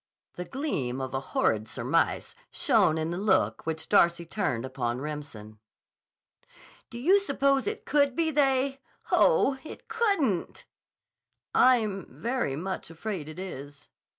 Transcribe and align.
The 0.33 0.45
gleam 0.45 0.99
of 0.99 1.13
a 1.13 1.19
horrid 1.19 1.67
surmise 1.67 2.33
shone 2.49 2.97
in 2.97 3.11
the 3.11 3.19
look 3.19 3.67
which 3.67 3.87
Darcy 3.87 4.25
turned 4.25 4.65
upon 4.65 4.99
Remsen. 4.99 5.59
"Do 6.89 6.97
you 6.97 7.19
suppose 7.19 7.67
it 7.67 7.85
could 7.85 8.15
be 8.15 8.31
they? 8.31 8.79
Oh, 9.11 9.59
it 9.63 9.87
couldn't!" 9.89 10.65
"I'm 11.53 12.07
very 12.09 12.55
much 12.55 12.89
afraid 12.89 13.29
it 13.29 13.37
is." 13.37 13.89